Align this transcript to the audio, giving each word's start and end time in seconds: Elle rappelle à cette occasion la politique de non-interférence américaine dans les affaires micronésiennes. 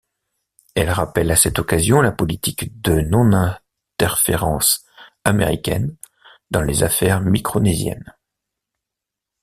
Elle 0.73 0.89
rappelle 0.89 1.29
à 1.29 1.35
cette 1.35 1.59
occasion 1.59 2.01
la 2.01 2.11
politique 2.11 2.81
de 2.81 3.01
non-interférence 3.01 4.83
américaine 5.23 5.95
dans 6.49 6.63
les 6.63 6.81
affaires 6.81 7.21
micronésiennes. 7.21 8.17